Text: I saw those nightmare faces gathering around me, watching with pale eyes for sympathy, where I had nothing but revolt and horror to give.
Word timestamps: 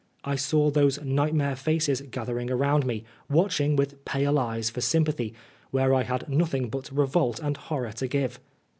I 0.23 0.35
saw 0.35 0.71
those 0.71 0.99
nightmare 1.03 1.55
faces 1.55 2.01
gathering 2.01 2.49
around 2.49 2.87
me, 2.87 3.03
watching 3.29 3.75
with 3.75 4.03
pale 4.03 4.39
eyes 4.39 4.67
for 4.71 4.81
sympathy, 4.81 5.35
where 5.69 5.93
I 5.93 6.01
had 6.01 6.27
nothing 6.27 6.69
but 6.69 6.91
revolt 6.91 7.39
and 7.39 7.55
horror 7.55 7.91
to 7.91 8.07
give. 8.07 8.39